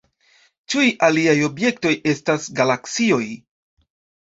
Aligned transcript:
Ĉiuj 0.73 0.87
aliaj 1.07 1.35
objektoj, 1.49 1.93
estas 2.15 2.51
galaksioj. 2.63 3.23